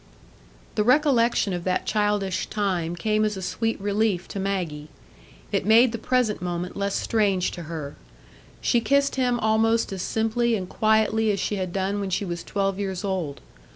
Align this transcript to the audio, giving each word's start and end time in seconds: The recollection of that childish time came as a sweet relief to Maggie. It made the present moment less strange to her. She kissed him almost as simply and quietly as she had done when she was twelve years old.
The 0.73 0.83
recollection 0.83 1.53
of 1.53 1.63
that 1.65 1.85
childish 1.85 2.47
time 2.47 2.95
came 2.95 3.23
as 3.23 3.37
a 3.37 3.41
sweet 3.43 3.79
relief 3.79 4.27
to 4.29 4.39
Maggie. 4.39 4.87
It 5.51 5.63
made 5.63 5.91
the 5.91 5.99
present 5.99 6.41
moment 6.41 6.75
less 6.75 6.95
strange 6.95 7.51
to 7.51 7.63
her. 7.69 7.95
She 8.61 8.81
kissed 8.81 9.13
him 9.13 9.39
almost 9.39 9.93
as 9.93 10.01
simply 10.01 10.55
and 10.55 10.67
quietly 10.67 11.29
as 11.29 11.39
she 11.39 11.57
had 11.57 11.71
done 11.71 11.99
when 11.99 12.09
she 12.09 12.25
was 12.25 12.43
twelve 12.43 12.79
years 12.79 13.03
old. 13.03 13.41